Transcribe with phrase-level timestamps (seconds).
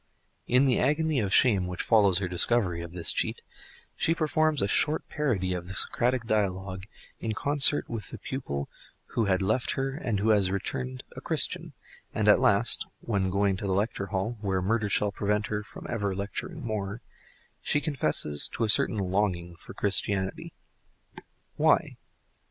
[0.47, 3.43] In the agony of shame which follows her discovery of this cheat
[3.95, 6.87] she performs a short parody of the Socratic dialogue
[7.19, 8.67] in concert with the pupil
[9.13, 11.73] who had left her and who has returned a Christian,
[12.15, 15.85] and at last, when going to the lecture hall (where murder shall prevent her from
[15.87, 17.01] ever lecturing more)
[17.61, 20.51] she confesses to a certain longing for Christianity.
[21.57, 21.97] Why?